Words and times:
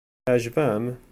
Yeɛjeb-am? 0.27 0.85